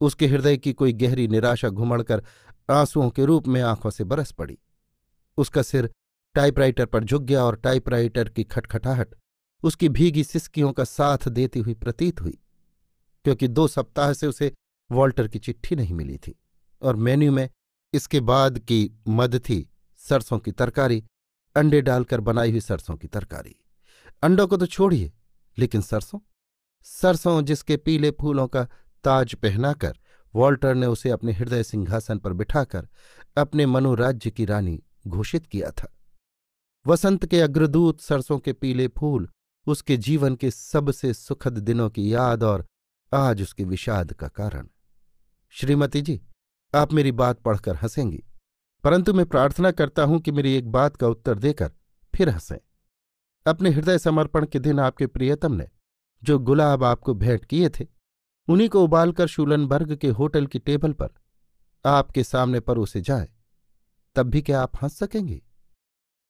उसके 0.00 0.26
हृदय 0.26 0.56
की 0.56 0.72
कोई 0.72 0.92
गहरी 0.92 1.28
निराशा 1.28 1.68
घुमड़कर 1.68 2.24
आंसुओं 2.70 3.10
के 3.10 3.24
रूप 3.24 3.48
में 3.48 3.60
आँखों 3.62 3.90
से 3.90 4.04
बरस 4.04 4.32
पड़ी। 4.32 4.58
उसका 5.38 5.62
सिर 5.62 5.90
टाइपराइटर 6.38 6.86
पर 6.86 7.04
झुक 7.04 7.22
गया 7.22 7.44
और 7.44 7.56
टाइपराइटर 7.56 8.28
की 8.28 8.44
खटखटाहट 8.44 9.14
उसकी 9.62 9.88
भीगी 9.88 10.22
सिस्कियों 10.24 10.72
का 10.72 10.84
साथ 10.84 11.28
देती 11.28 11.60
हुई 11.60 11.74
प्रतीत 11.74 12.20
हुई, 12.20 12.38
क्योंकि 13.24 13.48
दो 13.48 13.66
सप्ताह 13.68 14.12
से 14.12 14.26
उसे 14.26 14.52
वॉल्टर 14.90 15.28
की 15.28 15.38
चिट्ठी 15.38 15.76
नहीं 15.76 15.94
मिली 15.94 16.18
थी 16.18 16.34
और 16.82 16.96
मेन्यू 16.96 17.32
में 17.32 17.48
इसके 17.94 18.20
बाद 18.20 18.58
की 18.58 18.80
मद 19.08 19.38
थी 19.38 19.58
सरसों 20.00 20.38
की 20.38 20.52
तरकारी, 20.52 21.04
अंडे 21.56 21.80
डालकर 21.80 22.20
बनाई 22.20 22.50
हुई 22.50 22.60
सरसों 22.60 22.96
की 22.96 23.08
तरकारी। 23.08 23.56
अंडों 24.22 24.46
को 24.46 24.56
तो 24.56 24.66
छोड़िए, 24.66 25.12
लेकिन 25.58 25.80
सरसों? 25.80 26.20
सरसों 26.82 27.42
जिसके 27.42 27.76
पीले 27.76 28.10
फूलों 28.10 28.48
का 28.48 28.66
ताज 29.04 29.34
पहनाकर 29.34 29.98
वॉल्टर 30.34 30.74
ने 30.74 30.86
उसे 30.86 31.10
अपने 31.10 31.32
हृदय 31.32 31.62
सिंहासन 31.62 32.18
पर 32.18 32.32
बिठाकर 32.32 32.88
अपने 33.36 33.66
मनोराज्य 33.66 34.30
की 34.30 34.44
रानी 34.44 34.82
घोषित 35.06 35.46
किया 35.46 35.70
था। 35.70 35.94
वसंत 36.86 37.24
के 37.26 37.40
अग्रदूत 37.40 38.00
सरसों 38.00 38.38
के 38.38 38.52
पीले 38.52 38.86
फूल, 38.88 39.28
उसके 39.66 39.96
जीवन 39.96 40.34
के 40.34 40.50
सबसे 40.50 41.12
सुखद 41.14 41.58
दिनों 41.58 41.88
की 41.90 42.12
याद 42.12 42.42
और 42.42 42.64
आज 43.12 43.42
उसके 43.42 43.64
विषाद 43.64 44.12
का 44.12 44.28
कारण। 44.28 44.66
श्रीमती 45.54 46.00
जी, 46.02 46.20
आप 46.74 46.92
मेरी 46.92 47.12
बात 47.12 47.40
पढ़कर 47.40 47.76
हंसेंगी, 47.76 48.22
परंतु 48.84 49.12
मैं 49.14 49.26
प्रार्थना 49.26 49.70
करता 49.70 50.02
हूँ 50.02 50.20
कि 50.20 50.32
मेरी 50.32 50.54
एक 50.54 50.70
बात 50.70 50.96
का 50.96 51.08
उत्तर 51.08 51.38
देकर 51.38 51.72
फिर 52.14 52.28
हंसें। 52.28 52.58
अपने 53.46 53.70
हृदय 53.70 53.98
समर्पण 53.98 54.46
के 54.46 54.58
दिन 54.58 54.80
आपके 54.80 55.06
प्रियतम 55.08 55.52
ने 55.52 55.68
जो 56.22 56.38
गुलाब 56.38 56.84
आपको 56.84 57.14
भेंट 57.14 57.44
किए 57.44 57.68
थे, 57.70 57.86
उन्हीं 58.48 58.68
को 58.68 58.84
उबालकर 58.84 59.26
शूलनबर्ग 59.26 59.94
के 59.96 60.08
होटल 60.10 60.46
की 60.46 60.58
टेबल 60.58 60.92
पर 60.92 61.10
आपके 61.84 62.24
सामने 62.24 62.60
परोसे 62.60 63.00
जाए, 63.00 63.28
तब 64.16 64.26
भी 64.26 64.42
क्या 64.42 64.62
आप 64.62 64.82
हंस 64.82 64.98
सकेंगे? 64.98 65.42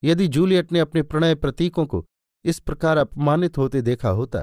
यदि 0.05 0.29
जूलियट 0.29 0.73
ने 0.73 0.81
अपने 0.81 1.03
प्रणय 1.03 1.35
प्रतीकों 1.35 1.87
को 1.87 2.05
इस 2.45 2.59
प्रकार 2.59 2.97
अपमानित 2.97 3.59
होते 3.59 3.83
देखा 3.83 4.09
होता 4.09 4.43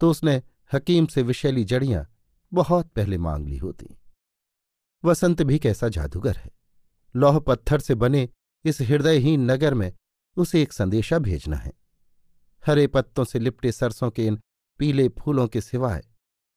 तो 0.00 0.10
उसने 0.10 0.42
हकीम 0.72 1.06
से 1.06 1.22
विषैली 1.22 1.64
जड़ियाँ 1.64 2.06
बहुत 2.52 2.88
पहले 2.88 3.18
मांग 3.18 3.48
ली 3.48 3.56
होती। 3.56 3.86
वसंत 5.04 5.42
भी 5.42 5.58
कैसा 5.58 5.88
जादूगर 5.88 6.36
है। 6.36 6.50
लौह 7.16 7.38
पत्थर 7.38 7.80
से 7.80 7.94
बने 7.94 8.28
इस 8.64 8.80
हृदयहीन 8.80 9.50
नगर 9.50 9.74
में 9.74 9.92
उसे 10.36 10.62
एक 10.62 10.72
संदेशा 10.72 11.18
भेजना 11.18 11.56
है। 11.56 11.72
हरे 12.66 12.86
पत्तों 12.86 13.24
से 13.24 13.38
लिपटे 13.38 13.72
सरसों 13.72 14.10
के 14.10 14.26
इन 14.26 14.40
पीले 14.78 15.08
फूलों 15.08 15.48
के 15.48 15.60
सिवाय 15.60 16.04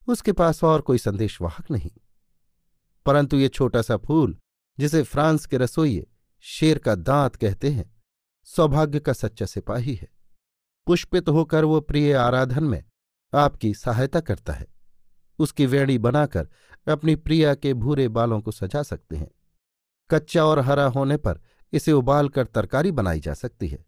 उसके 0.07 0.31
पास 0.31 0.63
और 0.63 0.81
कोई 0.81 0.97
संदेशवाहक 0.97 1.71
नहीं। 1.71 1.91
परंतु 3.05 3.37
ये 3.37 3.47
छोटा 3.47 3.81
सा 3.81 3.97
फूल, 3.97 4.37
जिसे 4.79 5.03
फ्रांस 5.03 5.45
के 5.45 5.57
रसोइये 5.57 6.07
शेर 6.41 6.77
का 6.77 6.95
दांत 6.95 7.35
कहते 7.35 7.71
हैं 7.71 7.96
सौभाग्य 8.55 8.99
का 8.99 9.13
सच्चा 9.13 9.45
सिपाही 9.45 9.95
है। 9.95 10.07
पुष्पित 10.85 11.29
होकर 11.29 11.65
वो 11.65 11.81
प्रिय 11.81 12.13
आराधन 12.13 12.63
में 12.63 12.83
आपकी 13.33 13.73
सहायता 13.73 14.19
करता 14.19 14.53
है। 14.53 14.67
उसकी 15.39 15.65
वेणी 15.65 15.97
बनाकर 15.97 16.49
अपनी 16.87 17.15
प्रिया 17.15 17.55
के 17.55 17.73
भूरे 17.73 18.07
बालों 18.07 18.41
को 18.41 18.51
सजा 18.51 18.83
सकते 18.83 19.15
हैं। 19.15 19.31
कच्चा 20.09 20.45
और 20.45 20.59
हरा 20.59 20.85
होने 20.85 21.17
पर 21.17 21.41
इसे 21.73 21.91
उबालकर 21.91 22.45
तरकारी 22.45 22.91
बनाई 22.91 23.19
जा 23.19 23.33
सकती 23.33 23.67
है। 23.67 23.85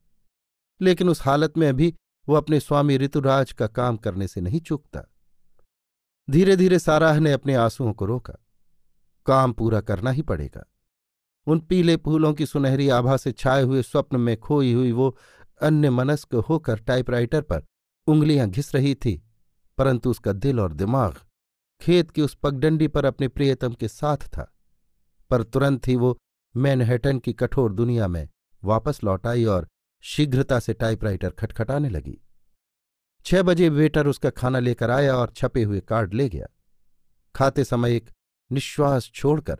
लेकिन 0.81 1.09
उस 1.09 1.21
हालत 1.21 1.57
में 1.57 1.75
भी 1.75 1.95
वो 2.29 2.35
अपने 2.35 2.59
स्वामी 2.59 2.97
ऋतुराज 2.97 3.51
का 3.51 3.67
काम 3.67 3.97
करने 3.97 4.27
से 4.27 4.41
नहीं 4.41 4.59
चूकता। 4.59 5.01
धीरे 6.29 6.55
धीरे 6.55 6.79
साराह 6.79 7.19
ने 7.19 7.31
अपने 7.31 7.55
आंसुओं 7.55 7.93
को 7.93 8.05
रोका। 8.05 8.35
काम 9.25 9.53
पूरा 9.53 9.81
करना 9.81 10.11
ही 10.11 10.21
पड़ेगा। 10.21 10.65
उन 11.49 11.59
पीले 11.59 11.95
फूलों 11.95 12.33
की 12.33 12.45
सुनहरी 12.45 12.87
आभा 12.89 13.15
से 13.17 13.31
छाए 13.31 13.61
हुए 13.61 13.81
स्वप्न 13.81 14.19
में 14.19 14.35
खोई 14.37 14.73
हुई 14.73 14.91
वो 14.91 15.17
अन्य 15.61 15.89
मनस्क 15.89 16.35
होकर 16.49 16.79
टाइपराइटर 16.79 17.41
पर 17.41 17.63
उंगलियाँ 18.07 18.47
घिस 18.49 18.73
रही 18.75 18.93
थी, 18.95 19.15
परंतु 19.77 20.09
उसका 20.09 20.33
दिल 20.33 20.59
और 20.59 20.73
दिमाग 20.73 21.15
खेत 21.81 22.11
की 22.11 22.21
उस 22.21 22.35
पगडंडी 22.35 22.87
पर 22.87 23.05
अपने 23.05 23.27
प्रियतम 23.27 23.73
के 23.73 23.87
साथ 23.87 24.27
था। 24.27 24.51
पर 25.31 25.43
तुरंत 25.43 25.87
ही 25.87 25.95
वो 25.95 26.17
मैनहेटन 26.55 27.19
की 27.19 27.33
कठोर 27.33 27.73
दुनिया 27.73 28.07
में 28.07 28.27
वापस 28.63 28.99
लौट 29.03 29.27
आई 29.27 29.45
और 29.45 29.67
शीघ्रता 30.03 30.59
से 30.59 30.73
टाइपराइटर 30.73 31.29
खटखटाने 31.29 31.89
लगी। 31.89 32.17
छह 33.25 33.43
बजे 33.43 33.69
वेटर 33.69 34.07
उसका 34.07 34.29
खाना 34.29 34.59
लेकर 34.59 34.91
आया 34.91 35.15
और 35.15 35.33
छपे 35.35 35.63
हुए 35.63 35.79
कार्ड 35.79 36.13
ले 36.13 36.29
गया। 36.29 36.47
खाते 37.35 37.63
समय 37.63 37.95
एक 37.95 38.09
निश्वास 38.51 39.09
छोड़कर 39.15 39.57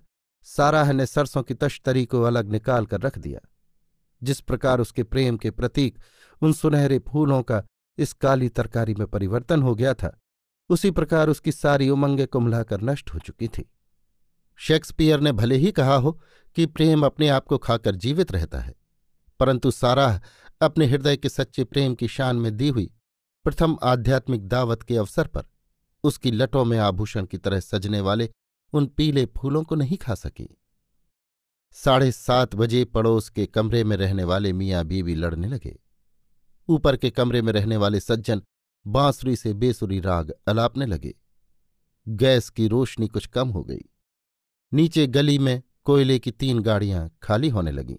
साराह 0.48 0.92
ने 0.92 1.06
सरसों 1.06 1.44
की 1.44 1.54
तश्तरी 1.54 2.06
को 2.06 2.22
अलग 2.22 2.52
निकाल 2.52 2.86
कर 2.86 3.02
रख 3.02 3.18
दिया। 3.18 3.40
जिस 4.22 4.42
प्रकार 4.42 4.80
उसके 4.80 5.04
प्रेम 5.04 5.38
के 5.38 5.52
प्रतीक 5.52 5.98
उन 6.42 6.54
सुनहरे 6.54 7.00
फूलों 7.00 7.42
का 7.44 7.64
इस 7.98 8.14
काली 8.14 8.50
तरकारी 8.50 8.96
में 8.96 9.08
परिवर्तन 9.08 9.62
हो 9.62 9.76
गया 9.76 9.94
था, 9.94 10.18
उसी 10.70 10.92
प्रकार 10.92 11.30
उसकी 11.30 11.52
सारी 11.52 11.90
उमंगें 11.90 12.28
कुंभलाकर 12.28 12.82
नष्ट 12.82 13.14
हो 13.14 13.20
चुकी 13.20 13.48
थी। 13.48 13.70
शेक्सपियर 14.60 15.20
ने 15.20 15.32
भले 15.32 15.56
ही 15.56 15.72
कहा 15.72 15.96
हो 15.96 16.12
कि 16.56 16.66
प्रेम 16.66 17.06
अपने 17.06 17.30
आप 17.30 17.46
को 17.46 17.58
खाकर 17.58 17.96
जीवित 17.96 18.32
रहता 18.32 18.60
है, 18.60 18.76
परंतु 19.40 19.72
साराह 19.72 20.20
अपने 20.62 20.86
हृदय 20.86 21.18
के 21.18 21.30
सच्चे 21.30 21.64
प्रेम 21.64 21.96
की 21.96 22.08
शान 22.08 22.36
में 22.36 22.56
दी 22.58 22.70
हुई 22.70 22.92
प्रथम 23.46 23.78
आध्यात्मिक 23.84 24.48
दावत 24.48 24.82
के 24.84 24.98
अवसर 24.98 25.28
पर 25.28 25.44
उसकी 26.04 26.32
लटों 26.32 26.66
में 26.66 26.78
आभूषण 26.80 27.26
की 27.26 27.38
तरह 27.38 27.60
सजने 27.60 28.02
वाले 28.02 28.30
उन 28.74 28.86
पीले 28.88 29.26
फूलों 29.26 29.64
को 29.64 29.76
नहीं 29.76 29.98
खा 29.98 30.16
सकी। 30.16 30.58
साढ़े 31.72 32.12
सात 32.12 32.56
बजे 32.56 32.86
पड़ोस 32.86 33.30
के 33.30 33.46
कमरे 33.46 33.84
में 33.84 33.98
रहने 33.98 34.24
वाले 34.24 34.54
मियाँ 34.54 34.86
बीवी 34.86 35.16
लड़ने 35.16 35.48
लगे। 35.48 35.80
ऊपर 36.70 36.98
के 36.98 37.10
कमरे 37.10 37.42
में 37.42 37.54
रहने 37.54 37.78
वाले 37.78 38.00
सज्जन 38.00 38.42
बांसुरी 38.88 39.36
से 39.36 39.54
बेसुरी 39.54 40.00
राग 40.00 40.34
अलापने 40.48 40.86
लगे। 40.86 41.14
गैस 42.08 42.50
की 42.50 42.68
रोशनी 42.68 43.08
कुछ 43.08 43.26
कम 43.26 43.50
हो 43.50 43.64
गई। 43.64 43.90
नीचे 44.74 45.08
गली 45.08 45.38
में 45.40 45.62
कोयले 45.84 46.20
की 46.20 46.32
तीन 46.32 46.60
गाड़ियाँ 46.60 47.10
खाली 47.24 47.50
होने 47.50 47.72
लगीं, 47.72 47.98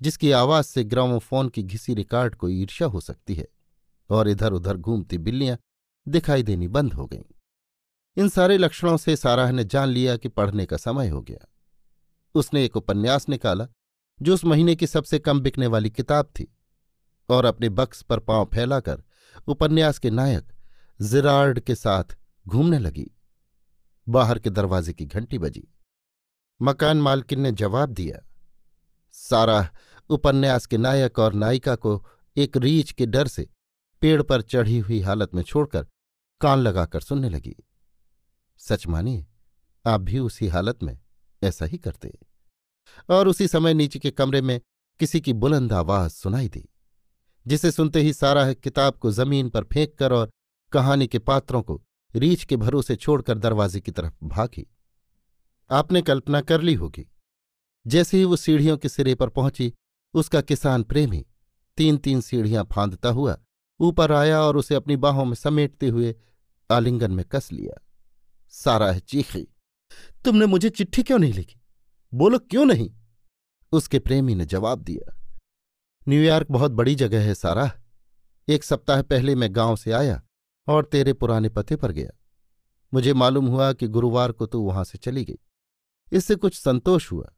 जिसकी 0.00 0.30
आवाज़ 0.30 0.66
से 0.66 0.84
ग्रामोफोन 0.84 1.48
की 1.48 1.62
घिसी 1.62 1.94
रिकॉर्ड 1.94 2.34
को 2.34 2.48
ईर्ष्या 2.48 2.88
हो 2.88 3.00
सकती 3.00 3.34
है, 3.34 3.48
और 4.10 4.28
इधर 4.28 4.52
उधर 4.52 4.76
घूमती 4.76 5.18
बिल्लियाँ 5.18 5.58
दिखाई 6.08 6.42
देनी 6.42 6.68
बंद 6.68 6.92
हो 6.92 7.06
गईं। 7.06 7.33
इन 8.16 8.28
सारे 8.28 8.58
लक्षणों 8.58 8.96
से 8.96 9.16
साराह 9.16 9.50
ने 9.52 9.64
जान 9.64 9.88
लिया 9.88 10.16
कि 10.16 10.28
पढ़ने 10.28 10.66
का 10.66 10.76
समय 10.76 11.08
हो 11.08 11.22
गया। 11.22 11.46
उसने 12.34 12.64
एक 12.64 12.76
उपन्यास 12.76 13.28
निकाला, 13.28 13.66
जो 14.22 14.34
उस 14.34 14.44
महीने 14.44 14.76
की 14.76 14.86
सबसे 14.86 15.18
कम 15.18 15.40
बिकने 15.40 15.66
वाली 15.66 15.90
किताब 15.90 16.26
थी, 16.26 16.56
और 17.28 17.44
अपने 17.44 17.68
बक्स 17.68 18.02
पर 18.02 18.18
पाँव 18.18 18.48
फैलाकर 18.54 19.02
उपन्यास 19.48 19.98
के 19.98 20.10
नायक 20.10 20.52
जिरार्ड 21.00 21.60
के 21.60 21.74
साथ 21.74 22.16
घूमने 22.48 22.78
लगी। 22.78 23.10
बाहर 24.08 24.38
के 24.38 24.50
दरवाजे 24.50 24.92
की 24.92 25.06
घंटी 25.06 25.38
बजी। 25.38 25.68
मकान 26.62 27.00
मालकिन 27.00 27.40
ने 27.40 27.52
जवाब 27.52 27.90
दिया, 27.90 28.18
सारा 29.12 29.68
उपन्यास 30.10 30.66
के 30.66 30.78
नायक 30.78 31.18
और 31.18 31.32
नायिका 31.32 31.74
को 31.74 32.04
एक 32.36 32.56
रीछ 32.56 32.92
के 32.92 33.06
डर 33.06 33.26
से 33.26 33.48
पेड़ 34.02 34.22
पर 34.22 34.42
चढ़ी 34.42 34.78
हुई 34.78 35.00
हालत 35.00 35.34
में 35.34 35.42
छोड़कर 35.42 35.86
कान 36.40 36.58
लगाकर 36.58 37.00
सुनने 37.00 37.28
लगी। 37.28 37.56
सच 38.60 38.86
मानिए, 38.86 39.26
आप 39.84 40.00
भी 40.00 40.18
उसी 40.18 40.48
हालत 40.48 40.82
में, 40.82 40.98
ऐसा 41.42 41.64
ही 41.64 41.78
करते। 41.78 42.18
और 43.10 43.28
उसी 43.28 43.48
समय 43.48 43.74
नीचे 43.74 43.98
के 43.98 44.10
कमरे 44.10 44.40
में 44.42 44.60
किसी 45.00 45.20
की 45.20 45.32
बुलंद 45.32 45.72
आवाज़ 45.72 46.12
सुनाई 46.12 46.48
दी, 46.48 46.68
जिसे 47.46 47.70
सुनते 47.70 48.00
ही 48.00 48.12
सारा 48.12 48.52
किताब 48.52 48.94
को 48.94 49.10
ज़मीन 49.10 49.48
पर 49.48 49.64
फेंक 49.64 49.94
कर 49.98 50.12
और 50.12 50.30
कहानी 50.72 51.06
के 51.06 51.18
पात्रों 51.18 51.62
को 51.62 51.80
रीछ 52.14 52.44
के 52.44 52.56
भरोसे 52.56 52.96
छोड़कर 52.96 53.38
दरवाजे 53.38 53.80
की 53.80 53.90
तरफ़ 53.90 54.24
भागी। 54.24 54.66
आपने 55.70 56.02
कल्पना 56.02 56.40
कर 56.40 56.60
ली 56.60 56.74
होगी, 56.74 57.06
जैसे 57.86 58.18
ही 58.18 58.24
वो 58.24 58.36
सीढ़ियों 58.36 58.76
के 58.78 58.88
सिरे 58.88 59.14
पर 59.14 59.28
पहुँची, 59.28 59.72
उसका 60.14 60.40
किसान 60.40 60.82
प्रेमी 60.82 61.24
तीन 61.78 61.96
तीन 61.96 62.20
सीढ़ियाँ 62.20 62.64
फांदता 62.72 63.08
हुआ 63.08 63.36
ऊपर 63.80 64.12
आया 64.12 64.40
और 64.40 64.56
उसे 64.56 64.74
अपनी 64.74 64.96
बाहों 64.96 65.24
में 65.24 65.34
समेटते 65.34 65.88
हुए 65.88 66.14
आलिंगन 66.70 67.10
में 67.10 67.24
कस 67.24 67.52
लिया। 67.52 67.80
सारा 68.54 68.92
चीखी। 68.98 69.42
तुमने 70.24 70.46
मुझे 70.46 70.70
चिट्ठी 70.70 71.02
क्यों 71.02 71.18
नहीं 71.18 71.32
लिखी? 71.32 71.60
बोलो 72.12 72.38
क्यों 72.40 72.64
नहीं? 72.64 72.90
उसके 73.72 73.98
प्रेमी 73.98 74.34
ने 74.34 74.44
जवाब 74.46 74.78
दिया, 74.78 75.14
न्यूयॉर्क 76.06 76.50
बहुत 76.50 76.72
बड़ी 76.72 76.94
जगह 76.94 77.24
है 77.24 77.34
सारा। 77.34 77.70
एक 78.48 78.64
सप्ताह 78.64 79.02
पहले 79.02 79.34
मैं 79.34 79.54
गाँव 79.56 79.76
से 79.76 79.92
आया 79.92 80.22
और 80.68 80.84
तेरे 80.84 81.12
पुराने 81.12 81.48
पते 81.48 81.76
पर 81.76 81.92
गया। 81.92 82.10
मुझे 82.92 83.12
मालूम 83.14 83.46
हुआ 83.46 83.72
कि 83.72 83.88
गुरुवार 83.88 84.32
को 84.32 84.46
तू 84.46 84.60
वहाँ 84.60 84.84
से 84.84 84.98
चली 84.98 85.24
गई। 85.24 85.38
इससे 86.12 86.34
कुछ 86.34 86.54
संतोष 86.54 87.12
हुआ, 87.12 87.32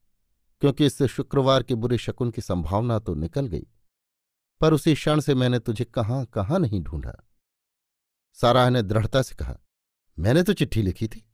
क्योंकि 0.63 0.87
इससे 0.87 1.09
शुक्रवार 1.09 1.63
के 1.63 1.75
बुरे 1.75 1.99
शकुन 1.99 2.31
की 2.31 2.43
संभावना 2.43 2.99
तो 2.99 3.15
निकल 3.15 3.47
गई। 3.47 3.67
पर 4.61 4.75
उसी 4.75 4.95
क्षण 4.95 5.21
से 5.21 5.35
मैंने 5.35 5.59
तुझे 5.59 5.85
कहाँ 5.85 6.25
कहाँ 6.27 6.59
नहीं 6.59 6.83
ढूंढा। 6.83 7.17
साराह 8.37 8.71
ने 8.71 8.83
दृढ़ता 8.83 9.23
से 9.23 9.35
कहा 9.35 9.59
मैंने 10.19 10.43
तो 10.43 10.53
चिट्ठी 10.53 10.83
लिखी 10.83 11.09
थी। 11.09 11.25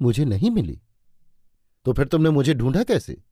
मुझे 0.00 0.24
नहीं 0.24 0.50
मिली। 0.50 0.80
तो 1.86 1.92
फिर 1.92 2.08
तुमने 2.08 2.30
मुझे 2.30 2.54
ढूंढा 2.54 2.82
कैसे? 2.82 3.22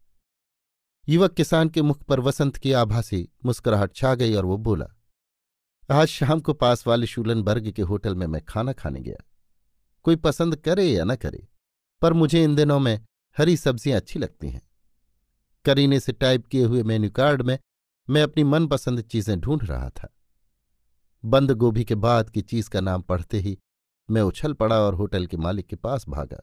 युवक 1.08 1.32
किसान 1.32 1.68
के 1.68 1.82
मुख 1.82 2.02
पर 2.02 2.20
वसंत 2.20 2.56
की 2.56 2.72
आभासी 2.72 3.28
मुस्कुराहट 3.44 3.94
छा 3.94 4.14
गई 4.14 4.34
और 4.34 4.44
वो 4.44 4.56
बोला, 4.58 4.86
आज 5.88 6.08
शाम 6.08 6.40
को 6.40 6.52
पास 6.52 6.86
वाले 6.86 7.06
शूलनबर्ग 7.06 7.70
के 7.70 7.82
होटल 7.82 8.14
में 8.14 8.26
मैं 8.26 8.42
खाना 8.44 8.72
खाने 8.72 9.00
गया। 9.00 9.24
कोई 10.04 10.16
पसंद 10.16 10.56
करे 10.56 10.84
या 10.84 11.04
न 11.04 11.16
करे, 11.16 11.46
पर 12.02 12.12
मुझे 12.12 12.42
इन 12.44 12.54
दिनों 12.54 12.78
में 12.78 13.00
हरी 13.36 13.56
सब्ज़ियाँ 13.56 14.00
अच्छी 14.00 14.18
लगती 14.18 14.50
हैं। 14.50 14.62
करीने 15.64 16.00
से 16.00 16.12
टाइप 16.12 16.46
किए 16.46 16.64
हुए 16.64 16.82
मेन्यू 16.82 17.10
कार्ड 17.10 17.42
में 17.42 17.58
मैं 18.08 18.22
अपनी 18.22 18.44
मनपसंद 18.44 19.02
चीज़ें 19.02 19.38
ढूंढ 19.40 19.64
रहा 19.64 19.88
था। 19.90 20.12
बंद 21.24 21.50
गोभी 21.52 21.84
के 21.84 21.94
बाद 21.96 22.30
की 22.30 22.42
चीज़ 22.42 22.70
का 22.70 22.80
नाम 22.80 23.02
पढ़ते 23.02 23.38
ही 23.38 23.58
मैं 24.08 24.22
उछल 24.22 24.52
पड़ा 24.52 24.78
और 24.80 24.94
होटल 24.94 25.26
के 25.26 25.36
मालिक 25.36 25.66
के 25.66 25.76
पास 25.76 26.04
भागा। 26.08 26.38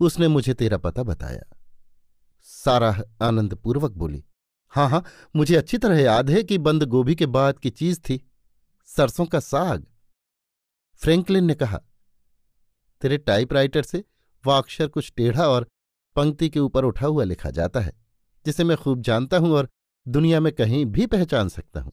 उसने 0.00 0.28
मुझे 0.28 0.54
तेरा 0.54 0.78
पता 0.78 1.02
बताया। 1.02 1.42
सारा 2.48 2.96
आनंदपूर्वक 3.22 3.92
बोली 3.92 4.24
हाँ 4.74 4.88
हाँ 4.88 5.04
मुझे 5.36 5.56
अच्छी 5.56 5.78
तरह 5.78 6.00
याद 6.00 6.30
है 6.30 6.42
कि 6.42 6.58
बंद 6.58 6.82
गोभी 6.84 7.14
के 7.14 7.26
बाद 7.26 7.58
की 7.58 7.70
चीज़ 7.70 8.00
थी, 8.00 8.20
सरसों 8.90 9.26
का 9.26 9.40
साग। 9.40 9.86
फ्रैंकलिन 11.02 11.44
ने 11.44 11.54
कहा, 11.54 11.80
तेरे 13.02 13.18
टाइपराइटर 13.18 13.82
से 13.82 14.04
वह 14.44 14.58
अक्षर 14.58 14.88
कुछ 14.88 15.12
टेढ़ा 15.16 15.48
और 15.48 15.66
पंक्ति 16.16 16.48
के 16.50 16.60
ऊपर 16.60 16.84
उठा 16.84 17.06
हुआ 17.06 17.24
लिखा 17.24 17.50
जाता 17.50 17.80
है, 17.80 17.92
जिसे 18.46 18.64
मैं 18.64 18.76
खूब 18.76 19.00
जानता 19.00 19.38
हूँ 19.38 19.52
और 19.52 19.68
दुनिया 20.06 20.40
में 20.40 20.52
कहीं 20.52 20.84
भी 20.86 21.06
पहचान 21.06 21.48
सकता 21.48 21.80
हूँ। 21.80 21.92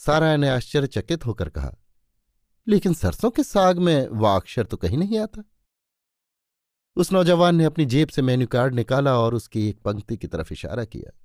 सारा 0.00 0.36
ने 0.36 0.48
आश्चर्यचकित 0.48 1.26
होकर 1.26 1.48
कहा 1.48 1.74
लेकिन 2.68 2.94
सरसों 2.94 3.30
के 3.30 3.42
साग 3.42 3.78
में 3.78 4.08
वह 4.08 4.36
अक्षर 4.36 4.66
तो 4.66 4.76
कहीं 4.76 4.98
नहीं 4.98 5.18
आता। 5.18 5.44
उस 6.96 7.12
नौजवान 7.12 7.56
ने 7.56 7.64
अपनी 7.64 7.86
जेब 7.86 8.08
से 8.08 8.22
मेन्यू 8.22 8.46
कार्ड 8.46 8.74
निकाला 8.74 9.18
और 9.18 9.34
उसकी 9.34 9.68
एक 9.68 9.78
पंक्ति 9.78 10.16
की 10.16 10.26
तरफ़ 10.26 10.52
इशारा 10.52 10.84
किया। 10.84 11.18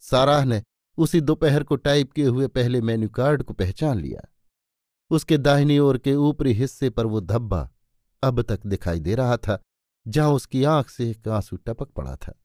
साराह 0.00 0.44
ने 0.44 0.62
उसी 0.98 1.20
दोपहर 1.20 1.62
को 1.62 1.76
टाइप 1.76 2.12
किए 2.12 2.26
हुए 2.26 2.46
पहले 2.46 2.80
मेन्यू 2.80 3.08
कार्ड 3.08 3.42
को 3.42 3.54
पहचान 3.54 4.00
लिया। 4.00 4.32
उसके 5.10 5.38
दाहिनी 5.38 5.78
ओर 5.78 5.98
के 5.98 6.14
ऊपरी 6.14 6.52
हिस्से 6.52 6.90
पर 6.90 7.06
वो 7.06 7.20
धब्बा 7.20 7.70
अब 8.22 8.42
तक 8.42 8.66
दिखाई 8.66 9.00
दे 9.00 9.14
रहा 9.14 9.36
था, 9.36 9.62
जहाँ 10.08 10.30
उसकी 10.30 10.64
आँख 10.64 10.88
से 10.88 11.10
एक 11.10 11.28
आँसू 11.28 11.56
टपक 11.56 11.88
पड़ा 11.88 12.16
था। 12.16 12.40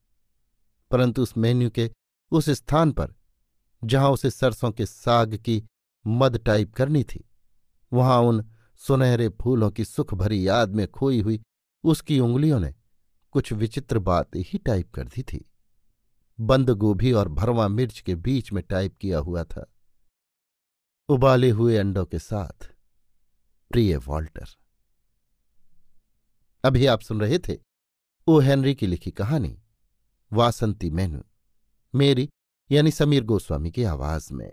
परंतु 0.90 1.22
उस 1.22 1.36
मेन्यू 1.36 1.70
के 1.70 1.90
उस 2.30 2.50
स्थान 2.50 2.92
पर, 2.92 3.14
जहाँ 3.84 4.10
उसे 4.10 4.30
सरसों 4.30 4.70
के 4.70 4.86
साग 4.86 5.36
की 5.36 5.64
मद 6.06 6.36
टाइप 6.36 6.74
करनी 6.74 7.04
थी 7.04 7.28
वहाँ 7.92 8.20
उन 8.20 8.44
सुनहरे 8.80 9.28
फूलों 9.40 9.70
की 9.70 9.84
सुख 9.84 10.14
भरी 10.14 10.46
याद 10.48 10.74
में 10.74 10.86
खोई 10.88 11.20
हुई 11.20 11.42
उसकी 11.84 12.18
उंगलियों 12.20 12.60
ने 12.60 12.74
कुछ 13.32 13.52
विचित्र 13.52 13.98
बात 13.98 14.36
ही 14.36 14.58
टाइप 14.58 14.92
कर 14.94 15.04
दी 15.04 15.22
थी। 15.22 15.44
बंद 16.40 16.70
गोभी 16.70 17.12
और 17.12 17.28
भरवा 17.28 17.68
मिर्च 17.68 18.00
के 18.00 18.14
बीच 18.14 18.52
में 18.52 18.62
टाइप 18.64 18.96
किया 19.00 19.18
हुआ 19.18 19.44
था। 19.44 19.66
उबाले 21.08 21.50
हुए 21.50 21.76
अंडों 21.76 22.04
के 22.06 22.18
साथ, 22.18 22.68
प्रिय 23.70 23.96
वॉल्टर, 23.96 24.48
अभी 26.64 26.86
आप 26.86 27.00
सुन 27.00 27.20
रहे 27.20 27.38
थे 27.38 27.58
ओ 28.26 28.38
हेनरी 28.38 28.74
की 28.74 28.86
लिखी 28.86 29.10
कहानी, 29.10 29.58
वासंती 30.32 30.90
मेनू 30.90 31.22
मेरी 31.94 32.28
यानी 32.70 32.90
समीर 32.90 33.24
गोस्वामी 33.24 33.70
की 33.70 33.84
आवाज़ 33.84 34.32
में। 34.32 34.52